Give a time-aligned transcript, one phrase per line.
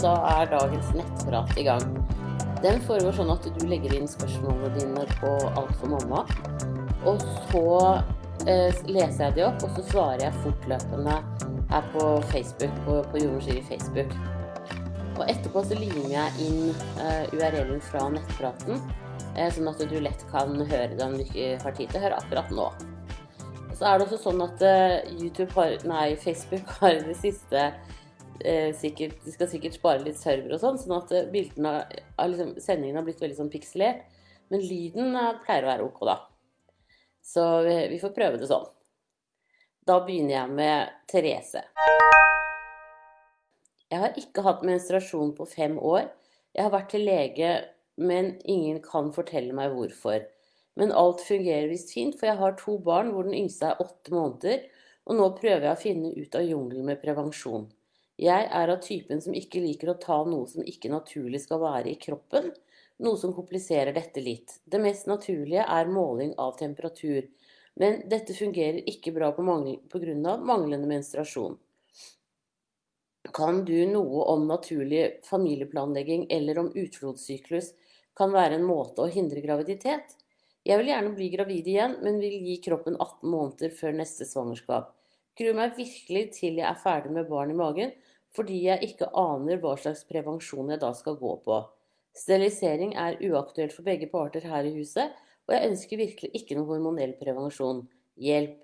[0.00, 1.84] da er dagens nettprat i gang.
[2.62, 6.22] Den foregår sånn at du legger inn spørsmålene dine på Alt for mamma.
[7.08, 7.64] Og så
[8.46, 11.16] eh, leser jeg de opp, og så svarer jeg fortløpende
[11.72, 14.14] her på Facebook, på, på Jordmor i Facebook.
[15.18, 16.70] Og etterpå så limer jeg inn
[17.02, 18.80] eh, URL-en fra nettpraten,
[19.34, 22.04] eh, sånn at du lett kan høre det om du ikke har tid til å
[22.06, 22.68] høre akkurat nå.
[23.72, 27.72] Så er det også sånn at eh, har, nei, Facebook har det siste
[28.44, 31.74] eh, sikkert, De skal sikkert spare litt server og sånn, sånn at eh, bildene
[32.16, 34.04] av liksom, sendingen har blitt veldig sånn pikselert.
[34.52, 36.18] Men lyden eh, pleier å være ok, da.
[37.22, 38.66] Så vi, vi får prøve det sånn.
[39.86, 41.64] Da begynner jeg med Therese.
[43.92, 46.06] Jeg har ikke hatt menstruasjon på fem år.
[46.54, 47.50] Jeg har vært til lege,
[48.00, 50.22] men ingen kan fortelle meg hvorfor.
[50.80, 54.14] Men alt fungerer visst fint, for jeg har to barn hvor den yngste er åtte
[54.14, 54.64] måneder,
[55.04, 57.66] og nå prøver jeg å finne ut av jungelen med prevensjon.
[58.22, 61.90] Jeg er av typen som ikke liker å ta noe som ikke naturlig skal være
[61.90, 62.52] i kroppen,
[63.02, 64.60] noe som kompliserer dette litt.
[64.64, 67.26] Det mest naturlige er måling av temperatur,
[67.82, 69.80] men dette fungerer ikke bra på Mangl
[70.46, 71.56] manglende menstruasjon.
[73.34, 77.72] Kan du noe om naturlig familieplanlegging eller om utflodssyklus
[78.18, 80.14] kan være en måte å hindre graviditet?
[80.62, 84.92] Jeg vil gjerne bli gravid igjen, men vil gi kroppen 18 måneder før neste svangerskap.
[85.38, 87.94] Gruer meg virkelig til jeg er ferdig med barn i magen,
[88.36, 91.58] fordi jeg ikke aner hva slags prevensjon jeg da skal gå på.
[92.16, 95.12] Sterilisering er uaktuelt for begge parter her i huset,
[95.48, 97.86] og jeg ønsker virkelig ikke noe hormonell prevensjon.
[98.20, 98.58] Hjelp.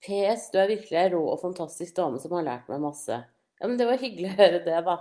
[0.00, 3.18] PS, du er virkelig ei rå og fantastisk dame som har lært meg masse.
[3.60, 4.96] Ja, men det var hyggelig å høre det, da.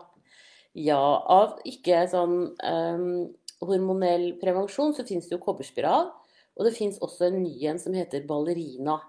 [0.77, 3.05] Ja, av ikke sånn um,
[3.63, 6.11] hormonell prevensjon så finnes det jo kobberspiral,
[6.59, 8.99] og det finnes også en ny en som heter ballerina.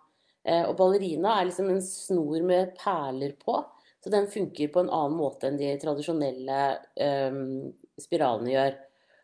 [0.47, 3.59] Eh, og ballerina er liksom en snor med perler på,
[4.00, 6.61] så den funker på en annen måte enn de tradisjonelle
[7.31, 7.43] um,
[8.00, 8.78] spiralene gjør.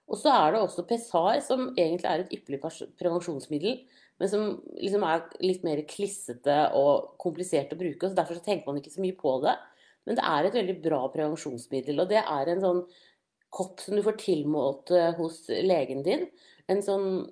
[0.06, 2.60] Og så er det også Pessar, som egentlig er et ypperlig
[3.00, 3.80] prevensjonsmiddel,
[4.20, 4.44] men som
[4.78, 8.08] liksom er litt mer klissete og komplisert å bruke.
[8.08, 9.56] så Derfor så tenker man ikke så mye på det.
[10.06, 11.98] Men det er et veldig bra prevensjonsmiddel.
[12.00, 12.84] Og det er en sånn
[13.56, 16.24] kopp som du får tilmålt eh, hos legen din.
[16.70, 17.26] En sånn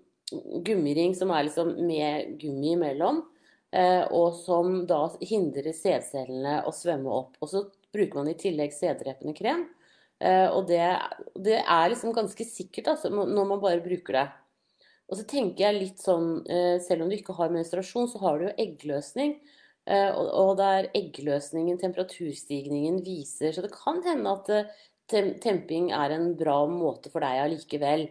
[0.67, 3.23] gummiring som er liksom med gummi imellom.
[3.75, 7.41] Eh, og som da hindrer sædcellene å svømme opp.
[7.43, 7.65] Og så
[7.95, 9.67] bruker man i tillegg sæddrepende krem.
[10.23, 10.85] Eh, og det,
[11.35, 14.29] det, er liksom ganske sikkert altså, når man bare bruker det.
[15.11, 16.39] Og så tenker jeg litt sånn,
[16.81, 19.35] selv om du ikke har menstruasjon, så har du jo eggløsning.
[19.85, 26.31] Og og der eggløsningen, temperaturstigningen, viser Så det kan hende at eh, temping er en
[26.39, 28.07] bra måte for deg allikevel.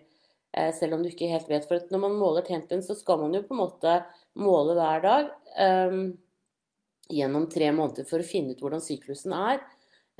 [0.53, 1.65] Eh, selv om du ikke helt vet.
[1.69, 3.95] For når man måler tempen, så skal man jo på en måte
[4.39, 5.29] måle hver dag
[5.59, 6.03] um,
[7.13, 9.61] gjennom tre måneder for å finne ut hvordan syklusen er.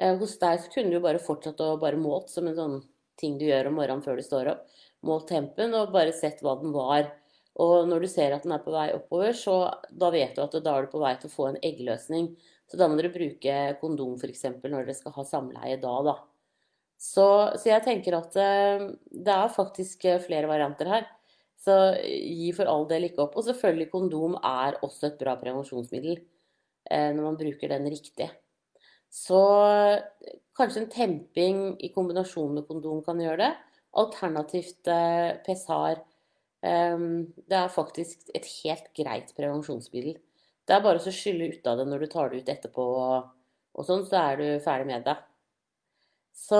[0.02, 2.80] Uh, hos deg kunne du bare fortsatt å bare målt som en sånn
[3.20, 4.64] ting du gjør om morgenen før du står opp.
[5.04, 7.10] Målt tempen og bare sett hva den var.
[7.62, 9.58] Og når du ser at den er på vei oppover, så
[9.92, 12.32] da vet du at da er du på vei til å få en eggløsning.
[12.70, 14.48] Så da må dere bruke kondom f.eks.
[14.64, 16.16] når dere skal ha samleie da, da.
[17.04, 17.26] Så,
[17.60, 21.06] så jeg tenker at eh, det er faktisk eh, flere varianter her.
[21.64, 23.38] Så gi for all del ikke opp.
[23.40, 28.30] Og selvfølgelig kondom er også et bra prevensjonsmiddel eh, når man bruker den riktig.
[29.14, 29.40] Så
[30.58, 33.54] kanskje en temping i kombinasjon med kondom kan gjøre det.
[34.02, 36.02] Alternativt eh, pessar
[36.64, 40.16] Ehm, det er faktisk et helt greit prevensjonsmiddel.
[40.64, 42.86] Det er bare å skylle ut av det når du tar det ut etterpå,
[43.74, 45.18] og sånn, så er du ferdig med det.
[46.34, 46.60] Så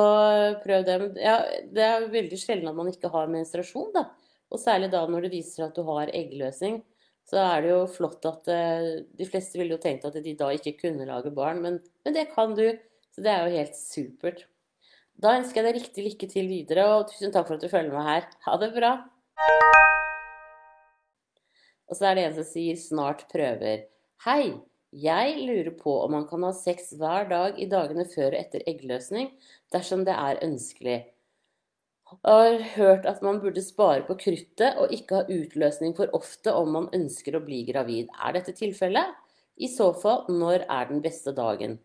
[0.64, 0.98] prøv det.
[1.24, 1.38] Ja,
[1.74, 4.10] det er veldig sjelden at man ikke har menstruasjon, da.
[4.54, 6.82] Og særlig da når det viser at du har eggløsning,
[7.26, 10.52] så er det jo flott at uh, De fleste ville jo tenkt at de da
[10.54, 12.68] ikke kunne lage barn, men, men det kan du.
[13.14, 14.46] Så det er jo helt supert.
[15.22, 17.94] Da ønsker jeg deg riktig lykke til videre, og tusen takk for at du følger
[17.94, 18.30] med her.
[18.48, 18.94] Ha det bra.
[21.90, 23.86] Og så er det en som sier 'snart prøver'.
[24.26, 24.54] Hei,
[24.94, 28.66] jeg lurer på om man kan ha sex hver dag i dagene før og etter
[28.70, 29.30] eggløsning,
[29.74, 31.13] dersom det er ønskelig.
[32.22, 36.72] Har hørt at man burde spare på kruttet og ikke ha utløsning for ofte om
[36.76, 38.12] man ønsker å bli gravid.
[38.14, 39.18] Er dette tilfellet?
[39.58, 41.78] I så fall, når er den beste dagen?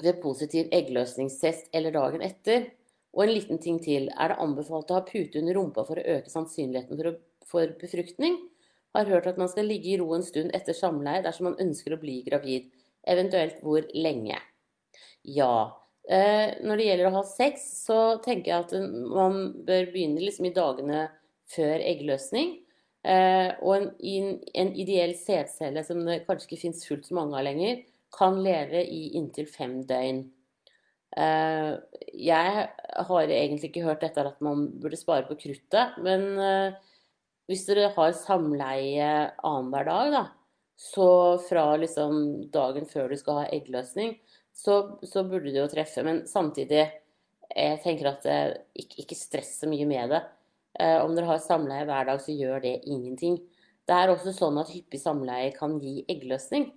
[0.00, 2.68] Ved positiv eggløsningstest eller dagen etter?
[3.10, 4.06] Og en liten ting til.
[4.14, 7.74] Er det anbefalt å ha pute under rumpa for å øke sannsynligheten for, å, for
[7.80, 8.38] befruktning?
[8.94, 11.94] Har hørt at man skal ligge i ro en stund etter samleie dersom man ønsker
[11.94, 12.70] å bli gravid.
[13.06, 14.38] Eventuelt hvor lenge.
[15.26, 15.79] Ja.
[16.10, 18.72] Eh, når det gjelder å ha sex, så tenker jeg at
[19.12, 21.04] man bør begynne liksom i dagene
[21.50, 22.56] før eggløsning.
[23.06, 27.84] Eh, og en, ideell sædcelle som det kanskje ikke fins fullt så mange av lenger,
[28.10, 30.24] kan leve i inntil fem døgn.
[31.14, 31.70] Eh,
[32.26, 32.66] jeg
[33.06, 36.26] har egentlig ikke hørt dette at man burde spare på kruttet, men
[37.50, 40.26] hvis dere har samleie annenhver dag, da,
[40.74, 44.16] så fra liksom dagen før du skal ha eggløsning,
[44.56, 44.76] så,
[45.06, 46.04] så burde det jo treffe.
[46.06, 46.84] Men samtidig,
[47.50, 48.52] jeg tenker at eh,
[48.82, 50.22] ikke, ikke stress så mye med det.
[50.80, 53.40] Om dere har samleie hver dag, så gjør det ingenting.
[53.90, 56.68] Det er også sånn at hyppig samleie kan gi eggløsning.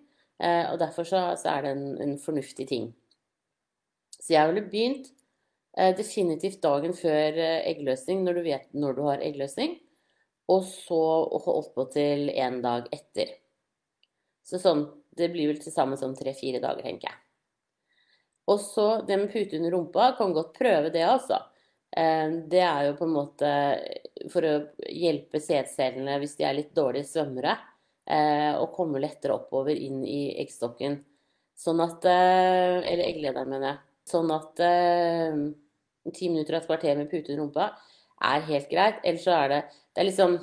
[0.41, 2.87] Og derfor så, så er det en, en fornuftig ting.
[4.23, 5.09] Så jeg ville begynt
[5.77, 9.75] eh, definitivt dagen før eh, eggløsning, når du vet når du har eggløsning.
[10.51, 10.99] Og så
[11.45, 13.37] holdt på til en dag etter.
[14.43, 17.19] Så sånn Det blir vel til sammen sånn tre-fire dager, tenker jeg.
[18.51, 21.39] Og så det med pute under rumpa, kan godt prøve det, altså.
[21.95, 23.53] Eh, det er jo på en måte
[24.33, 24.53] for å
[24.89, 27.57] hjelpe sædcellene hvis de er litt dårlige svømmere,
[28.03, 30.97] å komme lettere oppover inn i eggstokken.
[31.55, 33.77] Sånn at Eller egglederen, mener jeg.
[34.11, 35.37] Sånn at eh,
[36.11, 37.69] ti minutter og et kvarter med pute under rumpa
[38.33, 38.99] er helt greit.
[39.03, 39.61] Ellers så er det
[39.93, 40.37] Det er liksom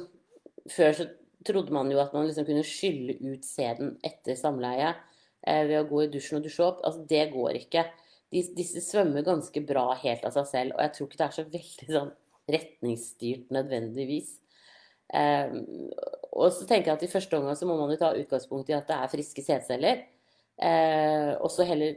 [0.71, 1.07] Før så
[1.47, 4.99] trodde man jo at man liksom kunne skylle ut sæden etter samleie eh,
[5.43, 6.83] ved å gå i dusjen og dusje opp.
[6.87, 7.87] Altså, det går ikke.
[8.31, 11.47] Disse svømmer ganske bra helt av seg selv, og jeg tror ikke det er så
[11.57, 12.13] veldig sånn
[12.51, 14.37] retningsstyrt nødvendigvis.
[15.15, 15.57] Eh,
[16.31, 18.77] og så tenker jeg at i første omgang så må man jo ta utgangspunkt i
[18.77, 20.05] at det er friske sædceller.
[20.61, 21.97] Eh, og så heller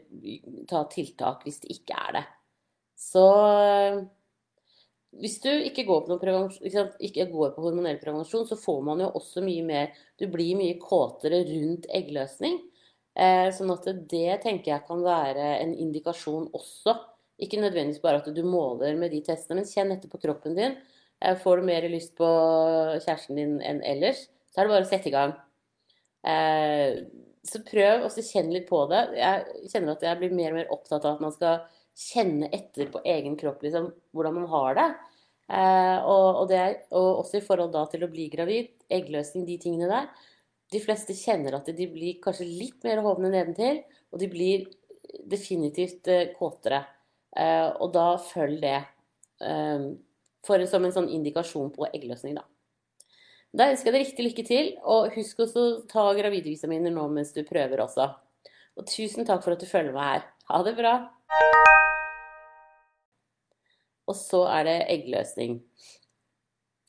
[0.69, 2.25] ta tiltak hvis det ikke er det.
[3.03, 3.23] Så
[5.19, 6.17] hvis du ikke går på,
[7.05, 10.79] ikke går på hormonell prevensjon, så får man jo også mye mer Du blir mye
[10.81, 12.57] kåtere rundt eggløsning.
[13.13, 16.95] Eh, sånn at det tenker jeg kan være en indikasjon også.
[17.43, 20.77] Ikke nødvendigvis bare at du måler med de testene, men kjenn etter på kroppen din.
[21.21, 22.29] Eh, får du mer lyst på
[23.03, 25.35] kjæresten din enn ellers, så er det bare å sette i gang.
[26.25, 27.03] Eh,
[27.43, 29.05] så prøv å kjenne litt på det.
[29.19, 32.87] Jeg kjenner at jeg blir mer og mer opptatt av at man skal kjenne etter
[32.89, 34.91] på egen kropp liksom, hvordan man har det.
[35.53, 36.61] Og, det
[36.95, 40.07] og, også i forhold til å bli gravid, eggløsning, de tingene der.
[40.73, 43.83] De fleste kjenner at de blir kanskje litt mer hovne nedentil,
[44.13, 44.65] og de blir
[45.29, 46.81] definitivt eh, kåtere.
[47.35, 49.85] Eh, og da følg det eh,
[50.45, 52.47] for, som en sånn indikasjon på eggløsning, da.
[53.53, 57.35] Da ønsker jeg deg riktig lykke til, og husk også å ta gravidevisaminer nå mens
[57.35, 58.07] du prøver også.
[58.81, 60.23] Og tusen takk for at du følger meg her.
[60.49, 60.93] Ha det bra!
[64.09, 65.59] Og så er det eggløsning.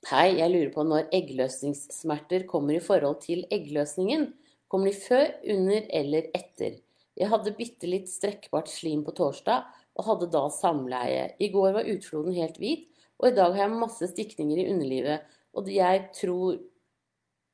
[0.05, 4.27] Hei, jeg lurer på når eggløsningssmerter kommer i forhold til eggløsningen.
[4.69, 6.75] Kommer de før, under eller etter?
[7.17, 9.65] Jeg hadde bitte litt strekkbart slim på torsdag
[9.97, 11.31] og hadde da samleie.
[11.41, 12.85] I går var utfloden helt hvit,
[13.17, 15.25] og i dag har jeg masse stikninger i underlivet
[15.57, 15.73] og,
[16.21, 16.61] tror,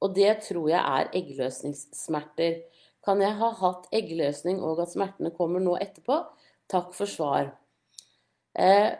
[0.02, 2.64] og det tror jeg er eggløsningssmerter.
[3.06, 6.18] Kan jeg ha hatt eggløsning og at smertene kommer nå etterpå?
[6.66, 7.54] Takk for svar.
[8.58, 8.90] Eh,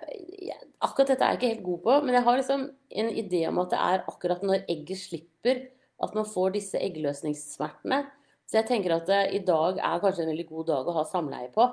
[0.79, 2.65] akkurat dette er jeg ikke helt god på, men jeg har liksom
[3.03, 5.65] en idé om at det er akkurat når egget slipper
[6.01, 8.05] at man får disse eggløsningssmertene.
[8.49, 11.07] Så jeg tenker at eh, i dag er kanskje en veldig god dag å ha
[11.09, 11.67] samleie på.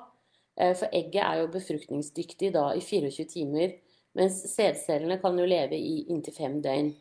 [0.58, 3.76] Eh, for egget er jo befruktningsdyktig da i 24 timer,
[4.18, 6.94] mens sædcellene kan jo leve i inntil fem døgn.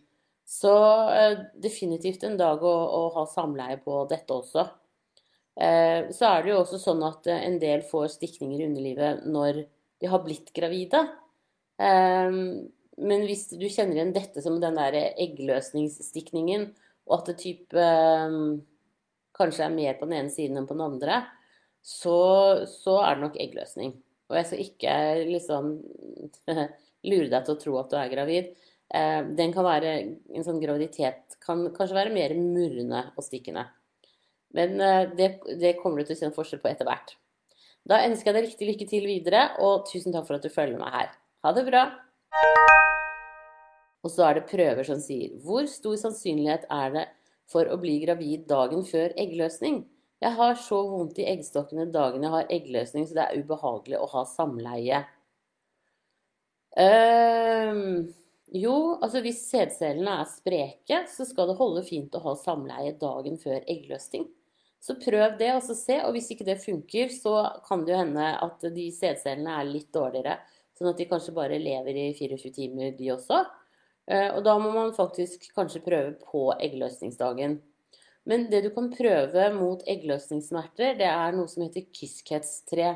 [0.47, 0.73] Så
[1.11, 4.67] eh, definitivt en dag å, å, ha samleie på dette også.
[5.57, 9.65] Eh, så er det jo også sånn at en del får stikninger i underlivet når
[10.01, 11.03] de har blitt gravide.
[11.81, 12.41] Eh,
[12.97, 16.71] men hvis du kjenner igjen dette som den der eggløsningsstikningen,
[17.07, 18.39] og at det type eh,
[19.37, 21.23] kanskje er mer på den ene siden enn på den andre,
[21.87, 22.19] så,
[22.67, 23.95] så er det nok eggløsning.
[24.27, 24.95] Og jeg skal ikke
[25.29, 25.69] liksom
[27.11, 28.49] lure deg til å tro at du er gravid.
[28.95, 33.67] Eh, den kan være En sånn graviditet kan kanskje være mer murrende og stikkende.
[34.57, 37.15] Men eh, det, det kommer du til å en forskjell på etter hvert.
[37.87, 40.81] Da ønsker jeg deg riktig lykke til videre, og tusen takk for at du følger
[40.81, 41.13] meg her.
[41.47, 41.85] Ha det bra!
[44.03, 47.05] Og så er det prøver som sier Hvor stor sannsynlighet er det
[47.51, 49.85] for å bli gravid dagen før eggløsning?
[50.23, 54.11] Jeg har så vondt i eggstokkene dagen jeg har eggløsning, så det er ubehagelig å
[54.15, 55.03] ha samleie.
[56.77, 58.09] Um,
[58.53, 63.39] jo, altså hvis sædcellene er spreke, så skal det holde fint å ha samleie dagen
[63.43, 64.27] før eggløsning.
[64.87, 65.99] Så prøv det, og så se.
[66.07, 67.35] Og hvis ikke det funker, så
[67.67, 70.39] kan det jo hende at de sædcellene er litt dårligere.
[70.79, 73.41] Sånn at de kanskje bare lever i 24 timer, de også.
[74.07, 77.59] Eh, og da må man faktisk kanskje prøve på eggløsningsdagen.
[78.27, 82.95] Men det du kan prøve mot eggløsningssmerter, det er noe som heter Kiskets-tre.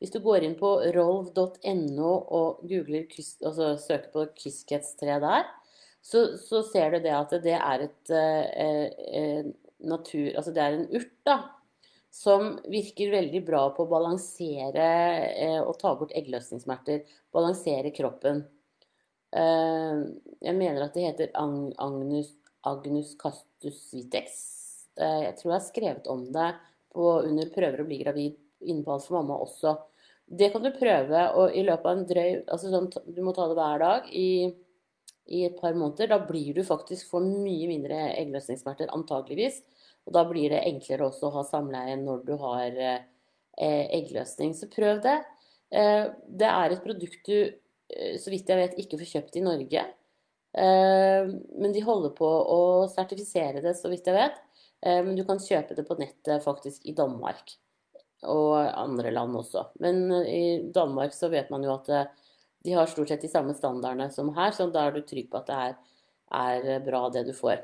[0.00, 3.06] Hvis du går inn på rolv.no og googler,
[3.48, 5.46] altså søker på kyskhetstre der,
[6.04, 9.48] så, så, ser du det at det er et eh, eh,
[9.84, 11.36] natur Altså det er en urt, da.
[12.10, 14.86] som virker veldig bra på å balansere
[15.36, 17.02] eh, og ta bort eggløsningssmerter.
[17.34, 18.40] Balansere kroppen.
[19.36, 19.98] Eh,
[20.46, 22.30] jeg mener at det heter Agnus,
[22.64, 24.38] Agnus castus vitex.
[24.96, 26.50] Eh, jeg tror jeg har skrevet om det
[26.94, 29.76] på, under 'Prøver å bli gravid' inne Alt for mamma også.
[30.26, 33.46] Det kan du prøve og i løpet av en drøy altså sånn, Du må ta
[33.46, 34.54] det hver dag i,
[35.26, 36.10] i, et par måneder.
[36.12, 39.60] Da blir du faktisk for mye mindre eggløsningssmerter, antageligvis.
[40.06, 43.04] Og da blir det enklere også å ha samleie når du har eh,
[43.58, 44.54] eggløsning.
[44.54, 45.18] Så prøv det.
[45.74, 47.38] Eh, det er et produkt du,
[47.90, 49.86] eh, så vidt jeg vet, ikke får kjøpt i Norge.
[50.56, 52.60] Eh, men de holder på å
[52.92, 54.38] sertifisere det, så vidt jeg vet.
[54.86, 57.56] Eh, men du kan kjøpe det på nettet faktisk i Danmark
[58.26, 59.66] og andre land også.
[59.82, 61.92] Men eh, i Danmark så vet man jo at
[62.64, 65.40] de har stort sett de samme standardene som her, så da er du trygg på
[65.40, 65.74] at det er,
[66.40, 67.60] er bra det du får.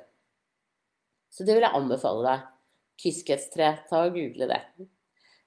[1.32, 2.48] Så det vil jeg anbefale deg.
[3.02, 4.60] Kyskhetstre, ta og google det.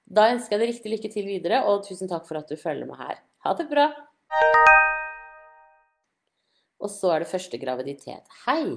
[0.06, 2.88] Da ønsker jeg deg riktig lykke til videre, og tusen takk for at du følger
[2.88, 3.22] med her.
[3.46, 3.86] Ha det bra!
[6.82, 8.26] Og så er det første graviditet.
[8.44, 8.76] Hei!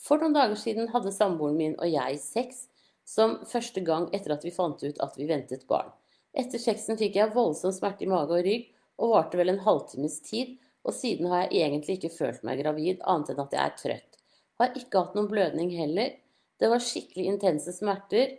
[0.00, 2.64] For noen dager siden hadde samboeren min og jeg sex
[3.08, 5.90] som første gang etter at vi fant ut at vi ventet barn.
[6.32, 8.68] Etter sexen fikk jeg voldsom smerte i mage og rygg,
[9.00, 13.00] og varte vel en halvtimes tid, og siden har jeg egentlig ikke følt meg gravid,
[13.08, 14.20] annet enn at jeg er trøtt.
[14.60, 16.14] Har ikke hatt noen blødning heller.
[16.60, 18.38] Det var skikkelig intense smerter,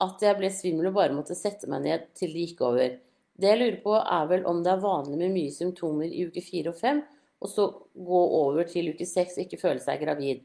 [0.00, 2.94] at jeg ble svimmel og bare måtte sette meg ned til det gikk over.
[3.40, 6.42] Det jeg lurer på, er vel om det er vanlig med mye symptomer i uke
[6.44, 7.02] fire og fem,
[7.40, 10.42] og så gå over til uke seks og ikke føle seg gravid.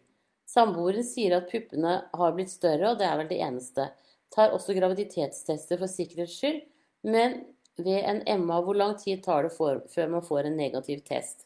[0.47, 3.89] Samboeren sier at puppene har blitt større, og det er vel det eneste.
[4.33, 6.61] Tar også graviditetstester for sikkerhets skyld,
[7.05, 7.41] men
[7.81, 11.45] ved en MA, hvor lang tid tar det for, før man får en negativ test?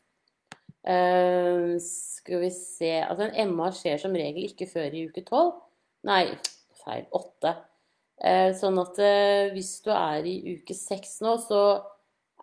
[0.80, 5.52] Uh, skal vi se Altså, en MA skjer som regel ikke før i uke 12.
[6.08, 6.24] Nei,
[6.84, 7.08] feil.
[7.12, 7.56] 8.
[8.20, 11.64] Uh, sånn at uh, hvis du er i uke 6 nå, så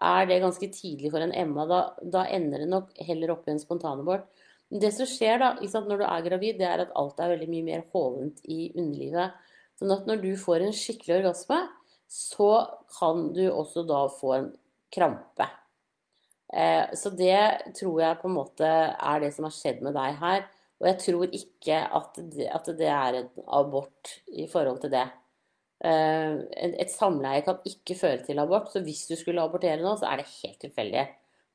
[0.05, 1.67] er det ganske tidlig for en MA.
[1.71, 4.29] Da, da ender det nok heller opp i en spontanabort.
[4.67, 7.49] Det som skjer da, sant, når du er gravid, det er at alt er veldig
[7.53, 9.37] mye mer hovent i underlivet.
[9.79, 11.61] Sånn at når du får en skikkelig orgasme,
[12.09, 12.51] så
[12.99, 14.51] kan du også da få en
[14.95, 15.49] krampe.
[16.53, 20.19] Eh, så det tror jeg på en måte er det som har skjedd med deg
[20.23, 20.47] her.
[20.77, 25.07] Og jeg tror ikke at det, er en abort i forhold til det.
[25.85, 26.37] Eh,
[26.85, 30.21] et samleie kan ikke føre til abort, så hvis du skulle abortere nå, så er
[30.21, 31.07] det helt tilfeldig.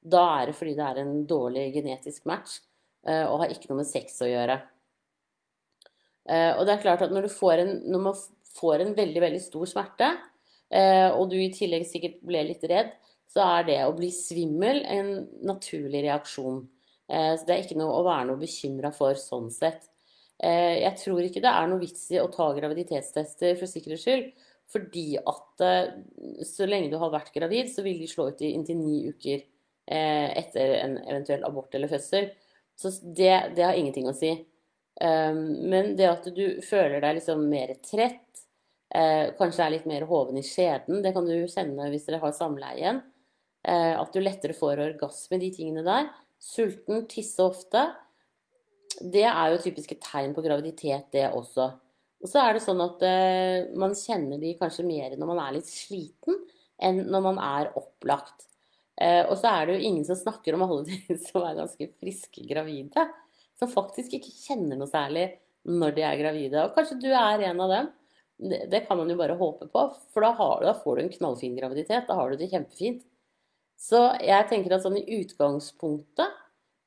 [0.01, 2.60] Da er det fordi det er en dårlig genetisk match.
[3.05, 4.60] Eh, og har ikke noe med sex å gjøre.
[6.31, 7.25] Og det er klart at når,
[7.60, 8.17] en, når man
[8.55, 10.12] får en veldig, veldig stor smerte,
[10.72, 12.94] og du i tillegg sikkert ble litt redd,
[13.32, 15.10] så er det å bli svimmel en
[15.48, 16.62] naturlig reaksjon.
[17.08, 19.90] Så det er ikke noe å være noe bekymra for sånn sett.
[20.42, 24.30] Jeg tror ikke det er noe vits i å ta graviditetstester for sikkerhets skyld,
[24.72, 25.66] fordi at
[26.48, 29.44] så lenge du har vært gravid, så vil de slå ut i inntil ni uker
[29.92, 32.32] etter en eventuell abort eller fødsel.
[32.80, 34.32] Så det, det har ingenting å si.
[35.01, 38.41] Men det at du føler deg liksom mer trett,
[38.96, 42.36] uh, kanskje er litt mer hoven i skjeden, det kan du kjenne hvis dere har
[42.38, 43.02] samleie igjen.
[43.68, 46.10] Uh, at du lettere får orgasme, de tingene der.
[46.42, 47.86] Sulten, tisse ofte.
[49.00, 51.70] Det er jo typiske tegn på graviditet, det også.
[52.22, 55.56] Og så er det sånn at eh, man kjenner de kanskje mer når man er
[55.58, 56.38] litt sliten,
[56.82, 58.48] enn når man er opplagt.
[59.02, 61.90] Eh, og så er det jo ingen som snakker om alle de som er ganske
[62.02, 63.08] friske gravide.
[63.58, 65.28] Som faktisk ikke kjenner noe særlig
[65.70, 66.66] når de er gravide.
[66.66, 67.90] Og kanskje du er en av dem.
[68.42, 71.14] Det, det kan man jo bare håpe på, for da, har, da, får du en
[71.14, 72.08] knallfin graviditet.
[72.08, 73.04] Da har du det kjempefint.
[73.82, 76.40] Så jeg tenker at sånn i utgangspunktet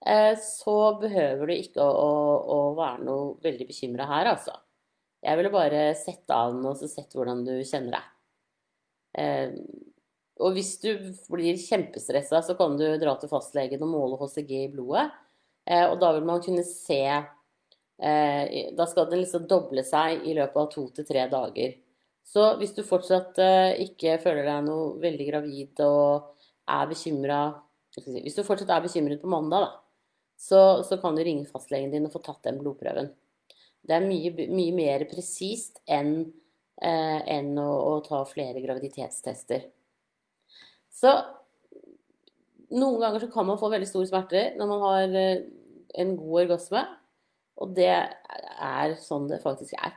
[0.06, 4.54] eh, så behøver du ikke å, å, å være noe veldig bekymra her, altså.
[5.24, 8.10] Jeg ville bare sette den og så sett hvordan du kjenner deg.
[9.22, 9.54] Eh,
[10.42, 10.90] og hvis du
[11.30, 15.06] blir kjempestressa, så kan du dra til fastlegen og måle HCG i blodet.
[15.64, 17.00] Eh, og da vil man kunne se
[17.94, 21.76] Da skal den liksom doble seg i løpet av to til tre dager.
[22.24, 26.30] Så hvis du fortsatt eh, ikke føler deg noe veldig gravid og
[26.72, 27.40] er bekymra
[27.94, 29.68] Hvis du fortsatt er bekymret på mandag, da,
[30.40, 33.12] så, så, kan du ringe fastlegen din og få tatt den blodprøven.
[33.84, 36.24] Det er mye, mye mer presist enn,
[36.82, 39.68] eh, enn å, å ta flere graviditetstester.
[40.90, 41.12] Så
[42.74, 45.46] noen ganger så kan man få veldig store smerter når man har eh,
[46.02, 46.82] en god orgasme.
[47.60, 49.94] Og det er sånn det faktisk er.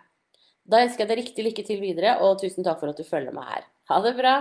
[0.68, 3.36] Da ønsker jeg deg riktig lykke til videre, og tusen takk for at du følger
[3.36, 3.68] meg her.
[3.88, 4.36] Ha det bra!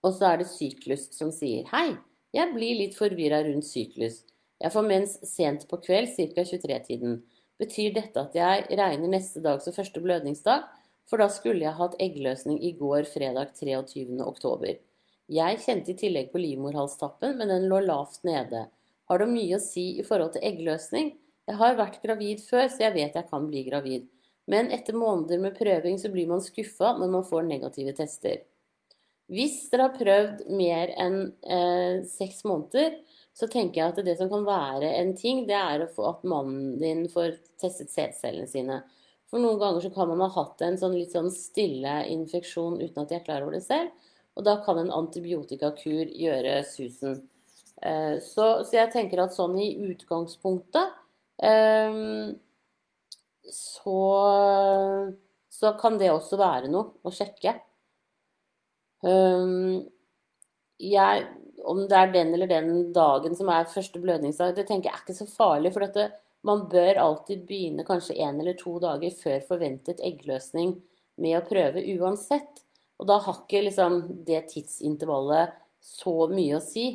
[0.00, 1.92] Og så er det syklus som sier Hei,
[2.34, 4.22] jeg blir litt forvirra rundt syklus.
[4.60, 6.44] Jeg får mens sent på kveld, ca.
[6.44, 7.20] 23-tiden.
[7.60, 10.66] Betyr dette at jeg regner neste dag som første blødningsdag?
[11.10, 14.20] For da skulle jeg hatt eggløsning i går, fredag 23.
[14.22, 14.76] oktober.
[15.30, 18.68] Jeg kjente i tillegg på livmorhalstappen, men den lå lavt nede.
[19.10, 21.08] Har det mye å si i forhold til eggløsning?
[21.50, 24.04] Jeg har vært gravid før, så jeg vet jeg kan bli gravid.
[24.50, 28.44] Men etter måneder med prøving så blir man skuffa når man får negative tester.
[29.30, 33.00] Hvis dere har prøvd mer enn eh, seks måneder,
[33.34, 37.04] så tenker jeg at det som kan være en ting, det er at mannen din
[37.10, 38.80] får testet sædcellene sine.
[39.30, 43.02] For noen ganger så kan man ha hatt en sånn litt sånn stille infeksjon uten
[43.02, 43.90] at de er klar over det selv.
[44.38, 47.20] Og da kan en antibiotikakur gjøre susen.
[47.80, 50.96] Eh, så, så, jeg tenker at sånn i utgangspunktet
[51.42, 52.00] eh,
[53.50, 54.00] så,
[55.50, 57.56] så kan det også være noe å sjekke.
[59.00, 59.80] Um,
[60.80, 61.24] jeg,
[61.64, 65.04] om det er den eller den dagen som er første blødningsdag, det tenker jeg er
[65.04, 65.72] ikke så farlig.
[65.74, 66.10] For dette,
[66.46, 70.76] man bør alltid begynne kanskje én eller to dager før forventet eggløsning
[71.20, 72.64] med å prøve uansett.
[73.00, 76.86] Og da har ikke liksom det tidsintervallet så mye å si.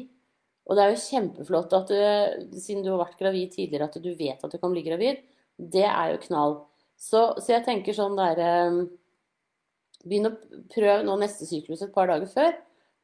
[0.65, 4.11] Og det er jo kjempeflott at du, siden du har vært gravid tidligere, at du
[4.17, 5.21] vet at du kan bli gravid.
[5.55, 6.55] Det er jo knall.
[6.97, 8.85] Så, så jeg tenker sånn derre um,
[10.05, 10.35] Begynn å
[10.69, 12.51] prøve nå neste syklus et par dager før.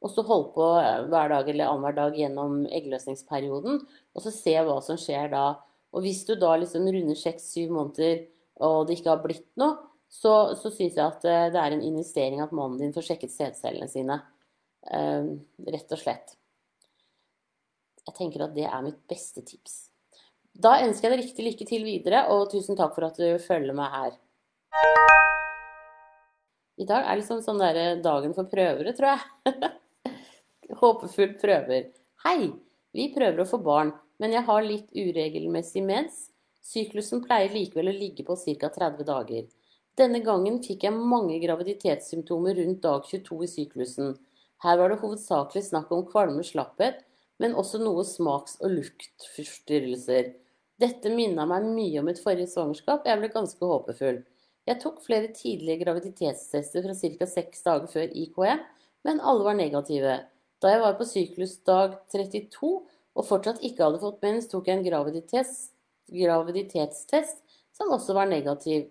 [0.02, 3.80] Og så holde på eh, hver dag eller annenhver dag gjennom eggløsningsperioden.
[4.14, 5.46] Og så se hva som skjer da.
[5.90, 8.22] Og hvis du da liksom runder seks-syv måneder
[8.62, 9.80] og det ikke har blitt noe,
[10.12, 13.34] så, så syns jeg at eh, det er en investering at mannen din får sjekket
[13.34, 14.20] sædcellene sine.
[14.82, 15.38] Uh,
[15.70, 16.34] rett og slett.
[18.08, 19.86] Jeg tenker at det er mitt beste tips.
[20.52, 23.76] Da ønsker jeg deg riktig lykke til videre, og tusen takk for at du følger
[23.76, 24.18] meg her.
[26.82, 29.72] I dag er liksom sånn der eh, dagen for prøvere, tror jeg.
[30.82, 31.90] Håpefullt prøver.
[32.26, 32.52] Hei!
[32.92, 36.26] Vi prøver å få barn, men jeg har litt uregelmessig mens.
[36.62, 38.68] Syklusen pleier likevel å ligge på ca.
[38.74, 39.46] 30 dager.
[39.96, 44.12] Denne gangen fikk jeg mange graviditetssymptomer rundt dag 22 i syklusen.
[44.64, 47.02] Her var det hovedsakelig snakk om kvalme slapphet,
[47.42, 50.30] men også noe smaks- og luktforstyrrelser.
[50.82, 54.22] Dette minna meg mye om et forrige svangerskap, jeg ble ganske håpefull.
[54.70, 57.26] Jeg tok flere tidlige graviditetstester fra ca.
[57.26, 58.62] seks dager før IKM,
[59.02, 60.16] men alle var negative.
[60.62, 62.72] Da jeg var på syklusdag 32
[63.12, 65.72] og fortsatt ikke hadde fått mens, tok jeg en graviditets,
[66.12, 67.42] graviditetstest
[67.74, 68.86] som også var negativ.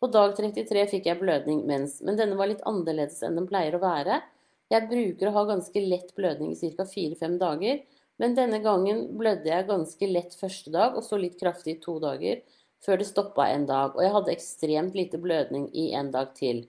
[0.00, 3.76] På dag 33 fikk jeg blødning mens, men denne var litt annerledes enn den pleier
[3.76, 4.22] å være.
[4.70, 6.86] Jeg bruker å ha ganske lett blødning i ca.
[6.86, 7.80] 4-5 dager,
[8.20, 11.96] men denne gangen blødde jeg ganske lett første dag og så litt kraftig i to
[12.02, 12.42] dager
[12.84, 16.62] før det stoppa en dag, og jeg hadde ekstremt lite blødning i en dag til.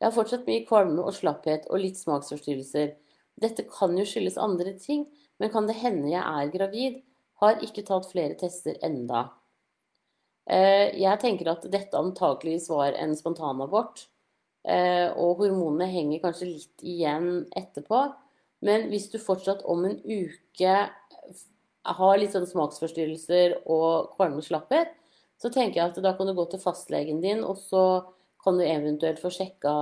[0.00, 2.96] Jeg har fortsatt mye kvalme og slapphet og litt smaksforstyrrelser.
[3.40, 5.06] Dette kan jo skyldes andre ting,
[5.38, 6.98] men kan det hende jeg er gravid?
[7.40, 9.28] Har ikke tatt flere tester enda.
[10.48, 14.06] Eh, jeg tenker at dette antakeligvis var en spontanabort,
[14.66, 18.00] og hormonene henger kanskje litt igjen etterpå.
[18.66, 20.76] Men hvis du fortsatt om en uke
[21.86, 24.90] har litt sånn smaksforstyrrelser og kvalme slapphet,
[25.38, 27.84] så tenker jeg at da kan du gå til fastlegen din, og så
[28.42, 29.74] kan du eventuelt få sjekka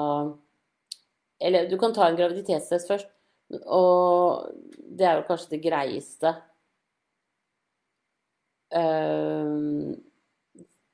[1.44, 3.08] Eller du kan ta en graviditetstest først,
[3.66, 4.48] og
[4.96, 6.30] det er jo kanskje det greieste.
[8.72, 9.96] Ehm,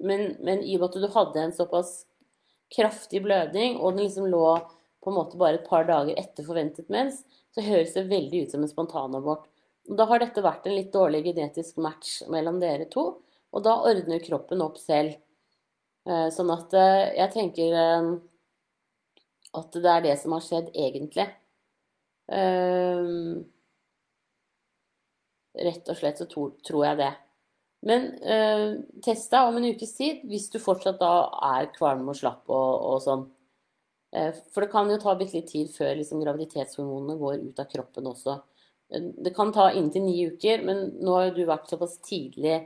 [0.00, 1.92] men, men i og med at du hadde en såpass
[2.74, 4.44] kraftig blødning, og den liksom lå
[5.00, 7.22] på en måte bare et par dager etter forventet mens,
[7.54, 9.46] så høres det veldig ut som en spontanabort.
[9.90, 13.04] Da har dette vært en litt dårlig genetisk match mellom dere to.
[13.50, 15.16] Og da ordner kroppen opp selv.
[16.06, 18.11] Eh, sånn at eh, jeg tenker eh,
[19.59, 21.26] at det er det som har skjedd egentlig.
[25.61, 27.11] Rett og slett så tror jeg det.
[27.88, 28.64] Men eh,
[29.05, 31.12] test deg om en ukes tid hvis du fortsatt da
[31.55, 33.25] er kvalm og slapp og, og sånn.
[34.12, 37.71] Eh, for det kan jo ta bitte litt tid før liksom, graviditetshormonene går ut av
[37.71, 38.37] kroppen også.
[38.90, 42.59] Det kan ta inntil ni uker, men nå har du vært såpass tidlig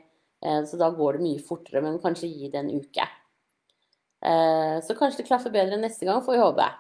[0.45, 3.07] Eh, så da går det mye fortere, men kanskje gi det en uke.
[4.25, 6.71] Eh, så kanskje det klaffer bedre neste gang, får vi håpe.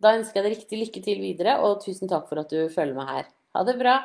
[0.00, 2.96] Da ønsker jeg deg riktig lykke til videre, og tusen takk for at du følger
[2.96, 3.34] meg her.
[3.56, 3.98] Ha det bra!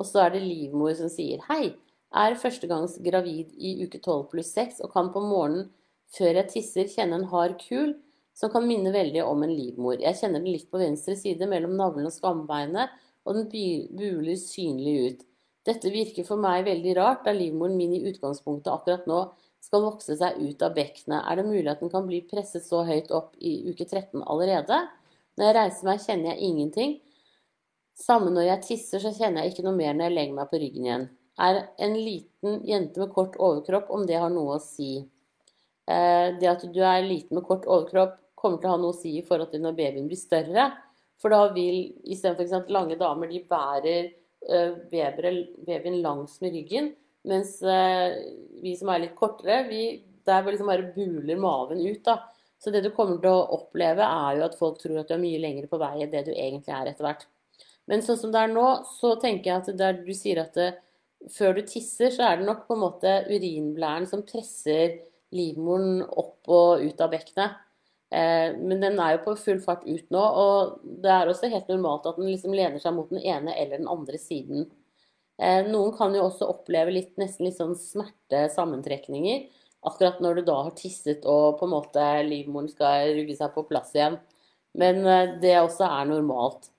[0.00, 1.74] Og så er det livmor som sier hei.
[2.10, 5.68] Er førstegangs gravid i uke 12 pluss 6 og kan på morgenen
[6.10, 7.92] før jeg tisser kjenne en hard kul
[8.34, 10.00] som kan minne veldig om en livmor.
[10.00, 12.88] Jeg kjenner den litt på venstre side mellom navlen og skambeinet,
[13.28, 13.50] og den
[13.98, 15.26] buler synlig ut.
[15.68, 19.20] Dette virker for meg veldig rart, da livmoren min i utgangspunktet akkurat nå
[19.60, 21.20] skal vokse seg ut av bekkenet.
[21.20, 24.80] Er det mulig at den kan bli presset så høyt opp i uke 13 allerede?
[25.36, 26.96] Når jeg reiser meg, kjenner jeg ingenting.
[28.00, 30.60] Samme når jeg tisser, så kjenner jeg ikke noe mer når jeg legger meg på
[30.62, 31.08] ryggen igjen.
[31.40, 34.92] er en liten jente med kort overkropp, om det har noe å si.
[35.88, 38.96] Eh, det at du er liten med kort overkropp, kommer til å ha noe å
[38.96, 40.70] si i forhold til når babyen blir større.
[41.20, 42.72] For da vil istedenfor f.eks.
[42.72, 44.10] lange damer, de bærer
[44.48, 46.92] eh, babyen langs med ryggen.
[47.28, 48.16] Mens eh,
[48.62, 49.82] vi som er litt kortere, vi,
[50.24, 52.04] der liksom bare buler maven ut.
[52.06, 52.20] da.
[52.60, 55.22] Så det du kommer til å oppleve, er jo at folk tror at du er
[55.22, 57.28] mye lenger på vei enn det du egentlig er etter hvert.
[57.90, 58.66] Men sånn som det er nå,
[59.00, 60.70] så tenker jeg at der du sier at det,
[61.34, 65.00] før du tisser, så er det nok på en måte urinblæren som presser
[65.36, 67.58] livmoren opp og ut av bekkenet.
[68.10, 71.68] Eh, men den er jo på full fart ut nå, og det er også helt
[71.70, 74.66] normalt at den liksom lener seg mot den ene eller den andre siden.
[75.40, 79.46] Eh, noen kan jo også oppleve litt, nesten litt sånn smerte sammentrekninger.
[79.88, 83.64] Akkurat når du da har tisset og på en måte livmoren skal rugge seg på
[83.70, 84.18] plass igjen.
[84.78, 86.72] Men eh, det også er normalt.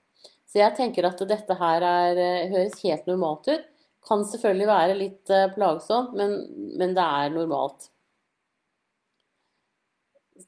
[0.52, 2.18] Så jeg tenker at dette her er,
[2.52, 3.68] høres helt normalt ut.
[4.04, 6.34] Kan selvfølgelig være litt plagsomt, men,
[6.76, 7.86] men det er normalt.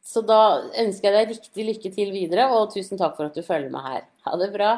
[0.04, 3.40] Så da ønsker jeg deg riktig lykke til videre, og tusen takk for at du
[3.46, 4.04] følger med her.
[4.26, 4.74] Ha det bra.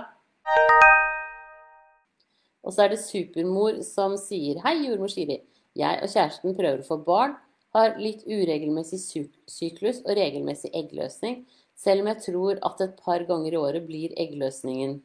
[2.63, 5.41] Og så er det Supermor som sier Hei, jordmor Siri.
[5.77, 7.35] Jeg og kjæresten prøver å få barn.
[7.75, 9.03] Har litt uregelmessig
[9.51, 11.43] syklus og regelmessig eggløsning,
[11.77, 15.01] selv om jeg tror at et par ganger i året blir eggløsningen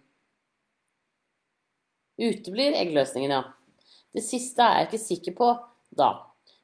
[2.21, 3.41] Uteblir eggløsningen, ja.
[4.13, 5.47] Det siste er jeg ikke sikker på
[5.97, 6.11] da.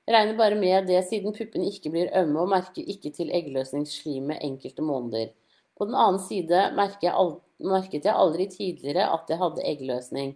[0.07, 4.43] Jeg regner bare med det siden puppene ikke blir ømme og merker ikke til eggløsningsslimet
[4.45, 5.33] enkelte måneder.
[5.77, 10.35] På den annen side merket jeg, aldri tidligere at jeg hadde eggløsning.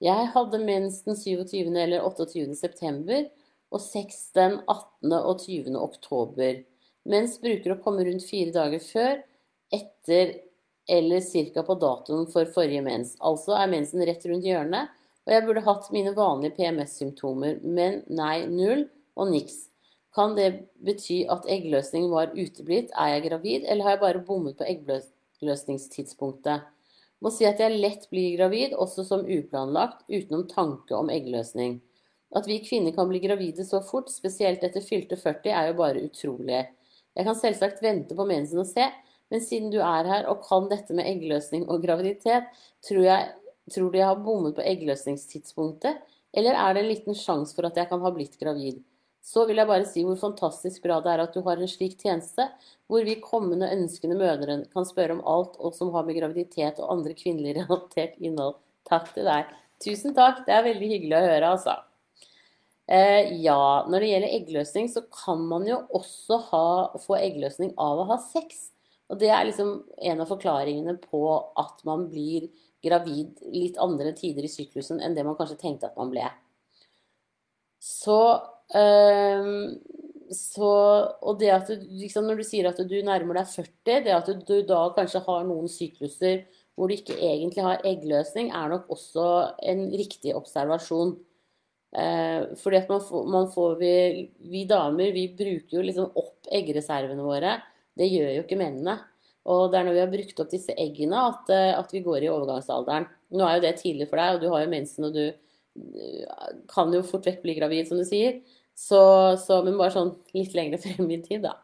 [0.00, 1.68] Jeg hadde mens den 27.
[1.68, 2.54] eller 28.
[2.56, 3.26] september
[3.70, 5.12] og seks den 18.
[5.18, 5.76] og 20.
[5.78, 6.62] oktober.
[7.04, 9.20] Mens bruker å komme rundt fire dager før,
[9.70, 10.32] etter
[10.90, 11.62] eller ca.
[11.62, 13.14] på datoen for forrige mens.
[13.20, 14.90] Altså er mensen rett rundt hjørnet,
[15.26, 19.66] og jeg burde hatt mine vanlige PMS-symptomer, men nei, null og niks.
[20.16, 22.90] Kan det bety at eggløsning var uteblitt?
[22.98, 26.66] Er jeg gravid, eller har jeg bare bommet på eggløsningstidspunktet?
[27.20, 31.78] Må si at jeg lett blir gravid, også som uplanlagt, utenom tanke om eggløsning.
[32.34, 36.02] At vi kvinner kan bli gravide så fort, spesielt etter fylte 40, er jo bare
[36.06, 36.64] utrolig.
[37.14, 38.86] Jeg kan selvsagt vente på mensen og se,
[39.30, 42.50] men siden du er her og kan dette med eggløsning og graviditet,
[42.86, 43.32] tror, jeg,
[43.72, 46.00] tror du jeg har bommet på eggløsningstidspunktet,
[46.36, 48.82] eller er det en liten sjanse for at jeg kan ha blitt gravid?
[49.20, 51.98] så vil jeg bare si hvor fantastisk bra det er at du har en slik
[52.00, 52.46] tjeneste,
[52.90, 56.94] hvor vi kommende ønskende mødre kan spørre om alt og som har med graviditet og
[56.96, 58.56] andre kvinnelig relatert innhold.
[58.88, 59.52] Takk til deg.
[59.80, 61.76] Tusen takk, det er veldig hyggelig å høre, altså.
[62.90, 66.66] Eh, ja, når det gjelder eggløsning, så kan man jo også ha,
[67.00, 68.70] få eggløsning av å ha sex.
[69.10, 69.74] Og det er liksom
[70.10, 71.24] en av forklaringene på
[71.58, 72.46] at man blir
[72.84, 76.28] gravid litt andre tider i syklusen enn det man kanskje tenkte at man ble.
[77.80, 78.20] Så
[78.76, 79.80] Ehm,
[80.30, 80.70] så,
[81.26, 84.30] og det at du, liksom når du sier at du nærmer deg 40, det at
[84.46, 86.44] du da kanskje har noen sykluser
[86.78, 89.24] hvor du ikke egentlig har eggløsning, er nok også
[89.68, 91.16] en riktig observasjon.
[91.90, 93.92] Eh, fordi at man får, man får vi,
[94.52, 97.58] vi, damer vi bruker jo liksom opp eggreservene våre.
[97.98, 98.98] Det gjør jo ikke mennene.
[99.50, 102.26] Og det er når vi har brukt opp disse eggene at, eh, at vi går
[102.26, 103.08] i overgangsalderen.
[103.34, 106.48] Nå er jo det tidlig for deg, og du har jo mensen, og du eh,
[106.70, 108.40] kan jo fort vekk bli gravid, som du sier.
[108.76, 109.00] Så,
[109.40, 111.56] så, men bare sånn litt lengre frem i tid, da.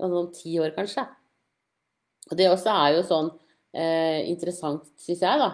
[0.00, 1.04] Sånn om ti år, kanskje.
[2.30, 3.30] Og det også er jo sånn
[3.76, 5.50] eh, interessant, syns jeg, da.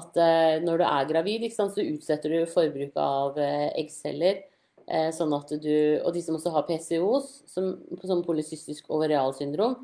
[0.00, 4.44] At eh, når du er gravid, sant, så utsetter du forbruket av eh, eggceller.
[4.90, 9.76] Eh, sånn at du, og de som også har PCOS, som, som polycystisk overialsyndrom,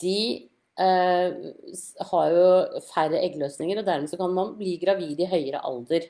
[0.00, 0.48] de
[0.82, 1.36] eh,
[2.10, 6.08] har jo færre eggløsninger, og dermed så kan man bli gravid i høyere alder.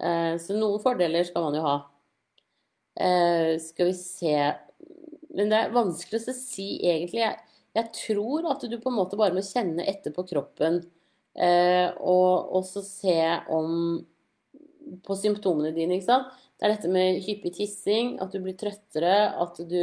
[0.00, 1.76] Eh, så noen fordeler skal man jo ha.
[3.00, 4.34] Eh, skal vi se
[5.30, 7.22] Men det er vanskelig å si egentlig.
[7.22, 7.36] Jeg,
[7.76, 10.80] jeg, tror at du på en måte bare må kjenne etter på kroppen
[11.38, 13.14] uh, og, også se
[13.46, 14.00] om
[15.06, 16.00] på symptomene dine.
[16.00, 16.34] ikke sant?
[16.60, 19.80] Det er dette med hyppig tissing, at du blir trøttere, at du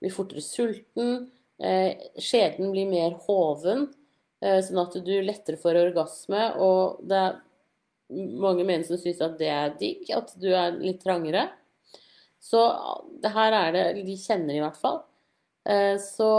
[0.00, 1.26] blir fortere sulten.
[1.60, 1.90] Uh,
[2.22, 3.90] skjeden blir mer hoven,
[4.40, 6.46] sånn at du lettere får orgasme.
[6.64, 7.34] Og det er
[8.40, 11.48] mange menn som syns at det er digg, at du er litt trangere.
[12.40, 12.60] Så
[13.20, 15.02] det her er det De kjenner i hvert fall.
[15.68, 16.30] Eh, så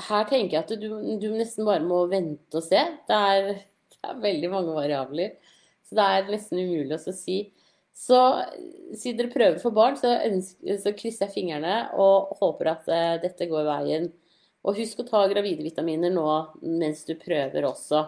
[0.00, 0.88] her tenker jeg at du,
[1.20, 2.80] du, nesten bare må vente og se.
[3.08, 3.50] Det er,
[3.92, 5.36] det er, veldig mange variabler.
[5.90, 7.40] Så det er nesten umulig å si.
[7.90, 8.16] Så
[8.94, 13.16] siden dere prøver for barn, så, ønsker, så krysser jeg fingrene og håper at uh,
[13.18, 14.06] dette går veien.
[14.62, 16.28] Og husk å ta gravide vitaminer nå
[16.62, 18.04] mens du prøver også.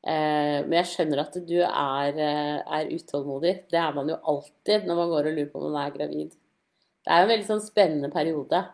[0.00, 3.54] Uh, men jeg skjønner at du er, uh, er, utålmodig.
[3.68, 6.32] Det er man jo alltid når man går og lurer på om man er gravid.
[7.04, 8.64] Det er jo en veldig sånn spennende periode.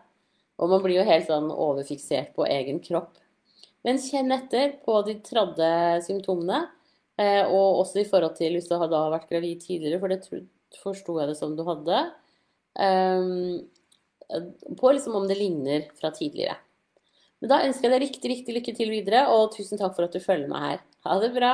[0.55, 3.19] Og man blir jo helt sånn overfiksert på egen kropp.
[3.83, 5.69] Men kjenn etter på de tredje
[6.07, 6.63] symptomene.
[7.21, 10.21] Eh, og også i forhold til hvis du har vært gravid tidligere, for det
[10.81, 12.03] forsto jeg det som du hadde.
[14.75, 16.57] På liksom om det ligner fra tidligere.
[17.39, 20.15] Men da ønsker jeg deg riktig, riktig lykke til videre, og tusen takk for at
[20.15, 20.83] du følger meg her.
[21.05, 21.51] Ha det bra.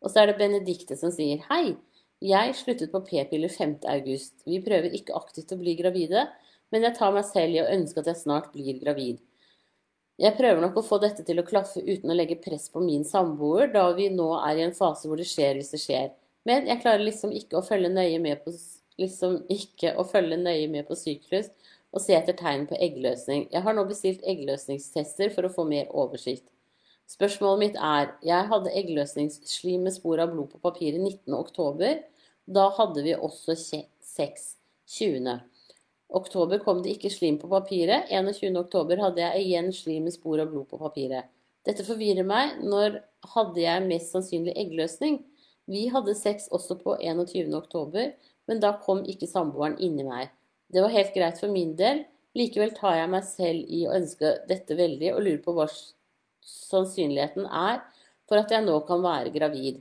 [0.00, 1.74] Og så er det Benedikte som sier hei.
[2.24, 4.44] Jeg sluttet på p-piller 5.8.
[4.48, 6.26] Vi prøver ikke aktivt å bli gravide,
[6.72, 9.20] men jeg tar meg selv i å ønske at jeg snart blir gravid.
[10.20, 13.06] Jeg prøver nok å få dette til å klaffe uten å legge press på min
[13.08, 16.10] samboer, da vi nå er i en fase hvor det skjer hvis det skjer.
[16.44, 18.52] Men jeg klarer liksom ikke å følge nøye med på,
[19.00, 21.48] liksom nøye med på syklus
[21.90, 23.48] og se etter tegn på eggløsning.
[23.48, 26.44] Jeg har nå bestilt eggløsningstester for å få mer oversikt.
[27.10, 32.04] Spørsmålet mitt er Jeg hadde eggløsningsslim med spor av blod på papiret 19.10.
[32.46, 34.52] Da hadde vi også sex
[34.86, 35.40] 20.
[36.16, 38.10] oktober kom det ikke slim på papiret.
[38.10, 38.56] 21.
[38.60, 41.28] oktober hadde jeg igjen slim med spor av blod på papiret.
[41.66, 42.58] Dette forvirrer meg.
[42.64, 43.00] Når
[43.34, 45.20] hadde jeg mest sannsynlig eggløsning?
[45.70, 47.52] Vi hadde sex også på 21.
[47.54, 48.14] oktober,
[48.50, 50.32] men da kom ikke samboeren inni meg.
[50.70, 52.04] Det var helt greit for min del.
[52.38, 55.66] Likevel tar jeg meg selv i å ønske dette veldig, og lurer på hva
[56.46, 57.80] sannsynligheten er
[58.30, 59.80] for at jeg nå kan være gravid.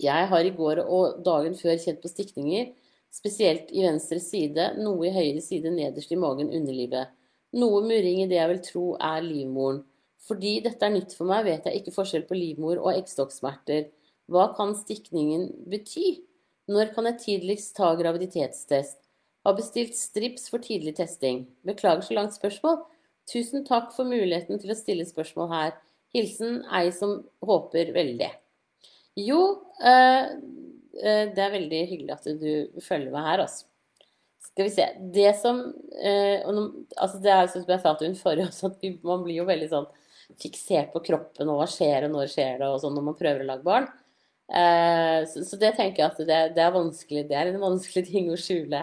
[0.00, 2.70] Jeg har i går og dagen før kjent på stikninger,
[3.12, 7.12] spesielt i venstre side, noe i høyre side nederst i magen, underlivet.
[7.52, 9.82] Noe murring i det jeg vil tro er livmoren.
[10.22, 13.90] Fordi dette er nytt for meg, vet jeg ikke forskjell på livmor og eggstokksmerter.
[14.30, 16.22] Hva kan stikningen bety?
[16.70, 19.00] Når kan jeg tidligst ta graviditetstest?
[19.42, 21.42] Har bestilt strips for tidlig testing.
[21.66, 22.78] Beklager så langt spørsmål,
[23.30, 25.74] Tusen takk for muligheten til å stille spørsmål her.
[26.12, 28.30] Hilsen ei som håper veldig.
[29.20, 30.34] Jo, eh,
[30.92, 33.66] det er veldig hyggelig at du følger meg her, altså.
[34.42, 34.86] Skal vi se.
[35.14, 35.62] Det som
[36.02, 39.48] eh, altså Det er som jeg sa til hun forrige også, at man blir jo
[39.48, 39.88] veldig sånn
[40.40, 43.44] fiksert på kroppen og hva skjer og når skjer det og sånn når man prøver
[43.44, 43.88] å lage barn.
[45.28, 47.22] Så, så det tenker jeg at det, det, er vanskelig.
[47.28, 48.82] Det er en vanskelig ting å skjule.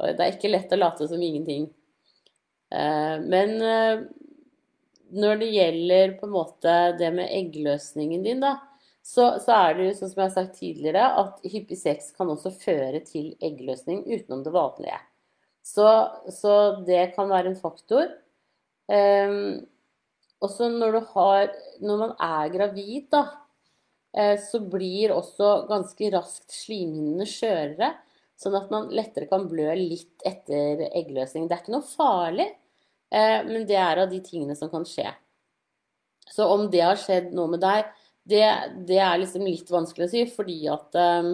[0.00, 1.66] Det er ikke lett å late som ingenting.
[2.74, 4.04] Eh, men eh,
[5.14, 8.56] når det gjelder på en måte det med eggløsningen din, da,
[9.04, 12.30] så, så, er det jo sånn som jeg har sagt tidligere, at hyppig sex kan
[12.32, 15.00] også føre til eggløsning utenom det vanlige.
[15.64, 15.86] Så,
[16.32, 16.54] så
[16.86, 18.08] det kan være en faktor.
[18.88, 19.60] Um,
[20.44, 21.52] også når, har,
[21.84, 23.22] når man er gravid, da,
[24.40, 27.88] så blir også ganske raskt slimhinnene skjørere.
[28.38, 31.48] Sånn at man lettere kan blø litt etter eggløsning.
[31.48, 32.50] Det er ikke noe farlig,
[33.14, 35.06] Eh, men det er av de tingene som kan skje.
[36.30, 37.86] Så om det har skjedd noe med deg,
[38.28, 38.44] det,
[38.88, 41.24] det er liksom litt vanskelig å si, fordi at uh,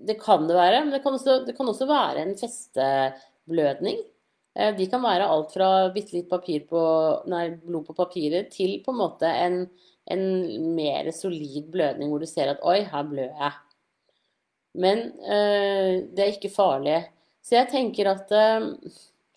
[0.00, 3.98] Det kan det være, men det kan også, det kan også være en festeblødning.
[4.78, 6.80] De kan være alt fra bitte litt papir på,
[7.30, 9.60] nei, blod på papiret til på en måte en,
[10.10, 10.24] en
[10.74, 13.58] mer solid blødning hvor du ser at 'oi, her blør jeg'.
[14.74, 16.98] Men øh, det er ikke farlig.
[17.42, 18.68] Så jeg tenker at øh,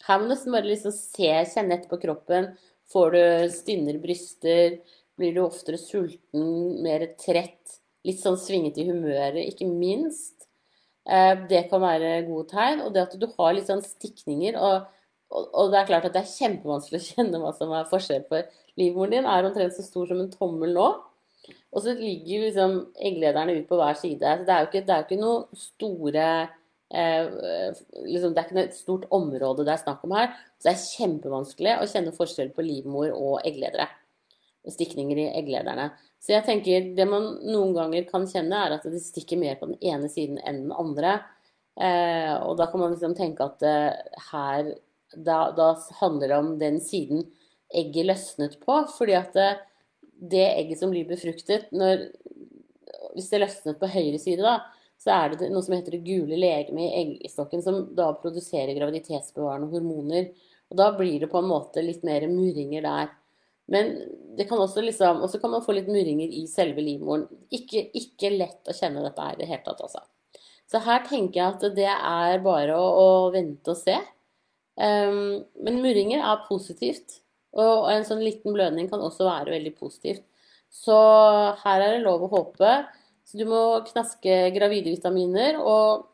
[0.07, 2.51] her må du nesten bare liksom se, kjenne etter på kroppen.
[2.91, 4.79] Får du stinnere bryster?
[5.19, 6.81] Blir du oftere sulten?
[6.83, 7.79] Mer trett?
[8.03, 10.49] Litt sånn svingete i humøret, ikke minst.
[11.07, 12.83] Eh, det kan være gode tegn.
[12.83, 14.57] Og det at du har litt sånn stikninger.
[14.59, 14.89] Og,
[15.31, 18.27] og, og, det er klart at det er kjempevanskelig å kjenne hva som er forskjell
[18.27, 18.43] på
[18.81, 19.29] livmoren din.
[19.29, 20.89] Er omtrent så stor som en tommel nå.
[21.73, 24.35] Og så ligger liksom egglederne ut på hver side.
[24.39, 26.27] Så det er jo ikke, det er jo ikke noe store
[26.93, 27.73] eh,
[28.05, 30.31] liksom, Det er ikke et stort område det er snakk om her.
[30.57, 33.89] Så det er kjempevanskelig å kjenne forskjell på livmor og eggledere.
[34.69, 35.89] Stikninger i egglederne.
[36.23, 39.67] Så jeg tenker det man noen ganger kan kjenne, er at det stikker mer på
[39.73, 41.17] den ene siden enn den andre.
[41.75, 44.69] Eh, og da kan man liksom tenke at eh, her
[45.13, 47.25] da, da, handler det om den siden
[47.73, 48.77] egget løsnet på.
[48.97, 49.49] fordi at det,
[50.31, 52.07] det egget som blir befruktet når,
[53.13, 54.61] Hvis det løsnet på høyre side, da,
[55.03, 59.67] så er det noe som heter det gule legemet i eggstokken, som da produserer graviditetsbevarende
[59.73, 60.29] hormoner.
[60.71, 63.11] Og da blir det på en måte litt mer murringer der.
[63.73, 63.93] Men
[64.37, 67.27] det kan også liksom Og så kan man få litt murringer i selve livmoren.
[67.51, 70.03] Ikke, ikke lett å kjenne dette her i det hele tatt, altså.
[70.71, 73.97] Så her tenker jeg at det er bare å, å vente og se.
[74.79, 77.19] Um, men murringer er positivt.
[77.53, 80.23] Og en sånn liten blødning kan også være veldig positivt.
[80.73, 80.95] Så
[81.61, 82.71] her er det lov å håpe.
[83.23, 86.09] Så du må knaske gravide vitaminer og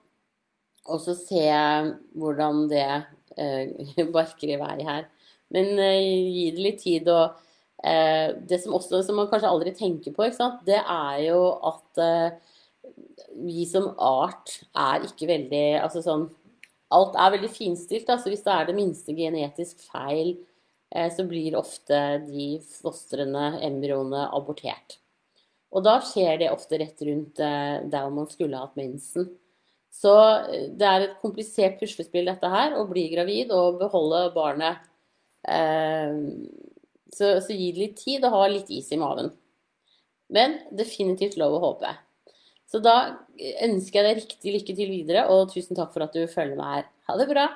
[0.89, 1.45] også se
[2.17, 2.85] hvordan det
[3.37, 5.07] eh, barker i været her.
[5.53, 7.09] Men eh, gi det litt tid.
[7.09, 7.35] Og
[7.83, 10.29] eh, det som også som man kanskje aldri tenker på,
[10.67, 11.41] det er jo
[11.71, 12.29] at eh,
[13.39, 16.29] vi som art er ikke veldig Altså sånn
[16.89, 18.07] Alt er veldig finstilt.
[18.09, 20.31] Altså hvis det er det minste genetisk feil,
[20.89, 24.97] eh, så blir ofte de fostrene, embryoene, abortert.
[25.69, 29.27] Og da skjer det ofte rett rundt eh, der man skulle hatt mensen.
[29.93, 30.13] Så
[30.49, 34.81] eh, det er et komplisert puslespill dette her, å bli gravid og beholde barnet.
[35.45, 36.17] Eh,
[37.13, 39.31] så, så gi det litt tid og ha litt is i maven.
[40.33, 41.93] Men definitivt lov å håpe.
[42.69, 42.97] Så da
[43.65, 46.75] ønsker jeg deg riktig lykke til videre, og tusen takk for at du følger meg
[46.75, 46.91] her.
[47.09, 47.47] Ha det bra!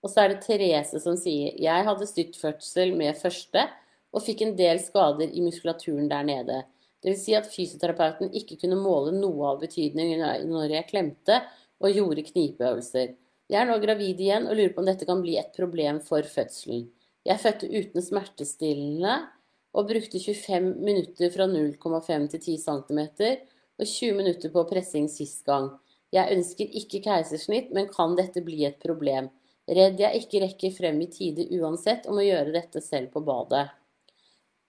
[0.00, 3.66] Og så er det Therese som sier Jeg hadde styrtfødsel med første
[4.10, 6.60] og fikk en del skader i muskulaturen der nede.
[7.04, 10.18] Vil si at fysioterapeuten ikke kunne måle noe av betydning
[10.50, 11.40] når jeg klemte
[11.80, 13.14] og gjorde knipeøvelser.
[13.50, 16.26] Jeg er nå gravid igjen og lurer på om dette kan bli et problem for
[16.26, 16.84] fødselen.
[17.26, 19.16] Jeg fødte uten smertestillende
[19.76, 23.00] og brukte 25 minutter fra 0,5 til 10 cm
[23.80, 25.70] og 20 minutter på pressing sist gang.
[26.10, 29.30] Jeg ønsker ikke keisersnitt, men kan dette bli et problem?
[29.70, 33.68] Redd jeg ikke rekker frem i tide uansett og må gjøre dette selv på badet.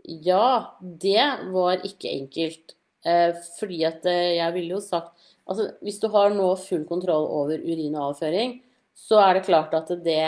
[0.03, 2.75] Ja, det var ikke enkelt.
[3.05, 5.17] Eh, fordi at eh, jeg ville jo sagt
[5.49, 8.59] Altså, hvis du har nå full kontroll over urin og avføring,
[8.95, 10.21] så er det klart at det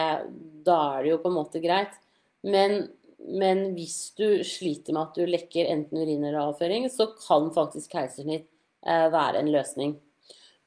[0.66, 1.94] Da er det jo på en måte greit.
[2.44, 7.52] Men, men hvis du sliter med at du lekker enten urin eller avføring, så kan
[7.56, 8.50] faktisk keisersnitt
[8.88, 9.96] eh, være en løsning.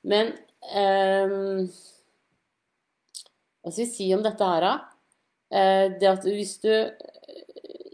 [0.06, 0.32] Men
[0.70, 1.36] eh,
[3.60, 4.74] Hva skal vi si om dette her, da?
[5.50, 6.70] Eh, det at hvis du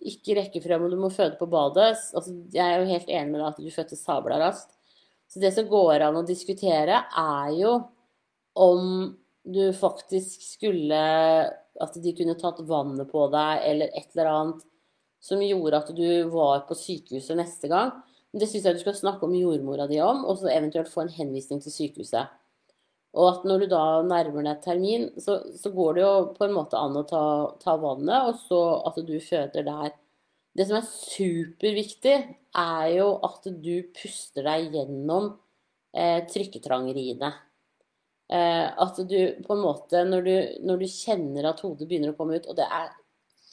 [0.09, 1.95] ikke rekke frem, og du må føde på badet.
[2.13, 4.75] Altså, jeg er jo helt enig med deg at du fødte sabla raskt.
[5.31, 7.77] Så det som går an å diskutere, er jo
[8.59, 9.13] om
[9.43, 10.99] du faktisk skulle
[11.81, 14.65] At de kunne tatt vannet på deg, eller et eller annet
[15.25, 17.95] som gjorde at du var på sykehuset neste gang.
[18.31, 21.07] Men det syns jeg du skal snakke om jordmora di om, og så eventuelt få
[21.07, 22.29] en henvisning til sykehuset.
[23.13, 26.55] Og at når du da nærmer deg termin, så, så, går det jo på en
[26.57, 27.25] måte an å ta,
[27.61, 29.93] ta, vannet, og så at du føder der.
[30.57, 32.17] Det som er superviktig,
[32.57, 35.31] er jo at du puster deg gjennom
[35.97, 37.33] eh, trykketrangeriene.
[38.33, 42.17] Eh, at du på en måte, når du, når du, kjenner at hodet begynner å
[42.17, 42.93] komme ut, og det er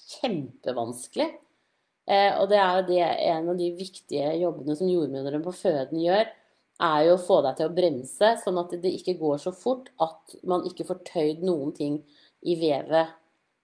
[0.09, 5.55] kjempevanskelig eh, Og det er jo det, en av de viktige jobbene som jordmødrene på
[5.55, 6.31] føden gjør,
[6.79, 9.91] er jo å få deg til å bremse, sånn at det ikke går så fort
[10.01, 11.99] at man ikke får tøyd noen ting
[12.47, 13.15] i vevet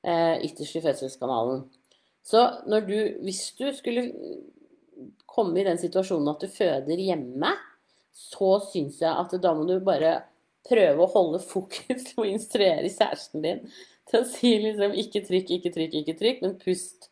[0.03, 1.63] eh, ytterst i fødselskanalen.
[2.25, 2.41] Så
[2.87, 4.09] du, hvis du skulle
[5.29, 7.53] komme i den situasjonen at du føder hjemme,
[8.15, 10.17] så syns jeg at da må du bare
[10.65, 13.65] prøve å holde fokus og instruere kjæresten din
[14.09, 17.09] til å si liksom ikke trykk, ikke trykk, ikke trykk, men pust.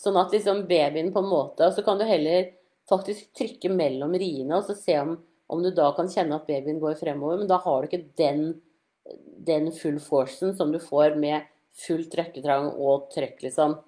[0.00, 2.48] Sånn at liksom babyen på en måte Og så kan du heller
[2.90, 5.12] faktisk trykke mellom riene og så se om
[5.52, 8.44] om du da kan kjenne at babyen går fremover, men da har du ikke den,
[9.44, 11.48] den full forcen som du får med
[11.86, 13.78] full trøkketrang og trøkk, liksom.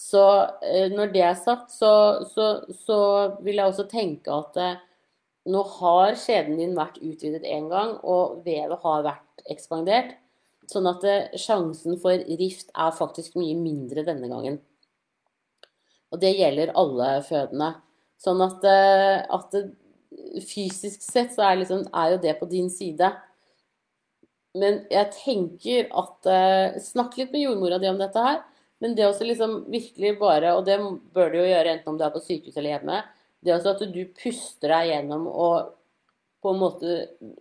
[0.00, 0.22] Så
[0.64, 1.92] eh, når det er sagt, så,
[2.32, 2.46] så,
[2.86, 3.00] så
[3.44, 4.78] vil jeg også tenke at eh,
[5.50, 10.16] nå har skjeden din vært utvidet én gang, og vevet har vært ekspandert.
[10.70, 14.56] Sånn at eh, sjansen for rift er faktisk mye mindre denne gangen.
[16.10, 17.74] Og det gjelder alle fødende.
[18.20, 19.54] Sånn at, at
[20.46, 23.10] fysisk sett så er, liksom, er, jo det på din side.
[24.58, 28.40] Men jeg tenker at eh, Snakk litt med jordmora di om dette her.
[28.80, 30.78] Men det også liksom virkelig bare, og det
[31.14, 33.02] bør du jo gjøre enten om du er på sykehus eller hjemme,
[33.44, 35.74] det også at du puster deg gjennom og
[36.40, 36.94] på en måte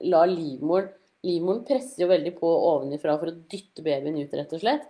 [0.03, 0.91] la livmoren
[1.27, 4.85] Livmoren presser jo veldig på ovenifra for å dytte babyen ut, rett og slett.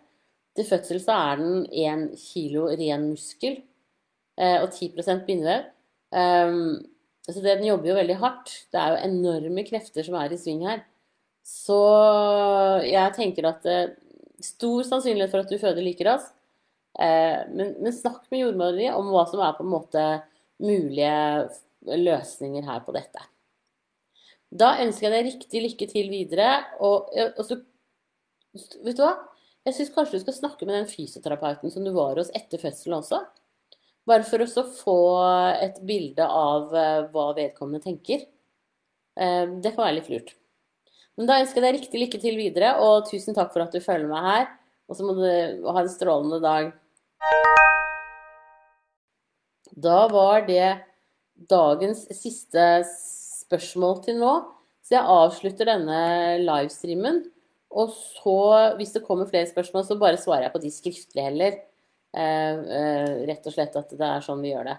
[0.54, 3.56] Til fødsel så er den 1 kilo ren muskel
[4.38, 5.72] eh, og 10 bindevev.
[6.14, 6.84] Um,
[7.36, 8.53] så den jobber jo veldig hardt.
[8.71, 10.84] Det er jo enorme krefter som er i sving her.
[11.45, 11.80] Så
[12.86, 13.95] jeg tenker at eh,
[14.43, 16.36] stor sannsynlighet for at du føder like raskt.
[16.99, 20.05] Eh, men, men, snakk med jordmora di om hva som er på en måte
[20.59, 23.23] mulige løsninger her på dette.
[24.49, 26.53] Da ønsker jeg deg riktig lykke til videre.
[26.82, 27.61] Og, og så
[28.82, 29.11] Vet du hva?
[29.67, 32.97] Jeg syns kanskje du skal snakke med den fysioterapeuten som du var hos etter fødselen
[32.97, 33.19] også.
[34.10, 34.99] Bare for å få
[35.62, 38.26] et bilde av eh, hva vedkommende tenker.
[39.20, 40.34] Eh, det kan være litt lurt.
[41.20, 43.84] Men da ønsker jeg deg riktig lykke til videre, og tusen takk for at du
[43.84, 44.45] følger meg her.
[44.89, 45.26] Og så må du
[45.70, 46.72] ha en strålende dag.
[49.78, 50.80] Da var det
[51.49, 54.34] dagens siste spørsmål til nå.
[54.82, 55.99] Så jeg avslutter denne
[56.41, 57.22] livestreamen.
[57.70, 58.39] Og så,
[58.80, 61.60] hvis det kommer flere spørsmål, så bare svarer jeg på de skriftlige heller.
[62.18, 64.78] Eh, eh, rett og slett at det er sånn vi gjør det.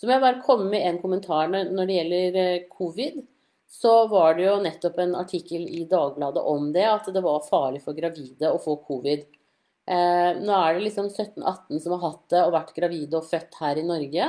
[0.00, 3.20] Så må jeg bare komme med en kommentar når det gjelder eh, covid.
[3.74, 7.82] Så var det jo nettopp en artikkel i Dagbladet om det, at det var farlig
[7.84, 9.24] for gravide å få covid.
[9.84, 13.80] Nå er det liksom 17-18 som har hatt det og vært gravide og født her
[13.80, 14.28] i Norge.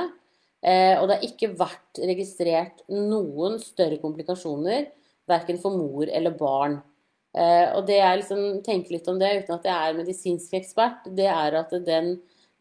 [0.66, 4.90] Og det har ikke vært registrert noen større komplikasjoner,
[5.30, 6.80] verken for mor eller barn.
[7.36, 11.08] Eh, og det jeg liksom tenker litt om det, uten at jeg er medisinsk ekspert,
[11.18, 12.14] det er at den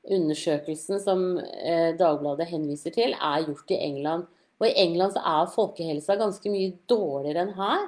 [0.06, 4.26] undersøkelsen som eh, Dagbladet henviser til, er gjort i England.
[4.60, 7.86] Og i England så er folkehelsa ganske mye dårligere enn her.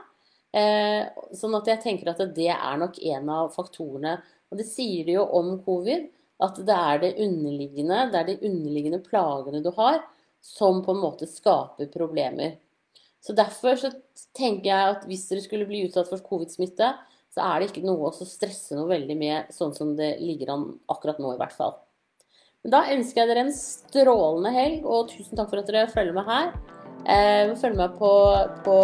[0.57, 4.17] Eh, sånn at jeg tenker at det er nok en av faktorene.
[4.51, 6.07] Og det sier de jo om covid,
[6.43, 9.99] at det er det underliggende, det er de underliggende plagene du har,
[10.43, 12.55] som på en måte skaper problemer.
[13.27, 13.91] Så derfor så
[14.37, 16.93] tenker jeg at hvis dere skulle bli utsatt for covid-smitte,
[17.35, 20.63] så er det ikke noe å stresse noe veldig med, sånn som det ligger an
[20.87, 21.75] akkurat nå i hvert fall.
[22.63, 26.15] Men da ønsker jeg dere en strålende helg, og tusen takk for at dere følger
[26.15, 26.53] med her.
[27.07, 28.11] Eh, følg med på,
[28.65, 28.77] på,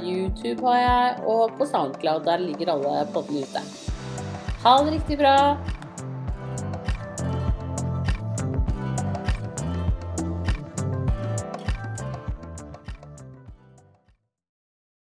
[0.00, 2.24] YouTube har jeg, og på SoundCloud.
[2.26, 3.62] Der ligger alle poddene ute.
[4.64, 5.36] Ha det riktig bra.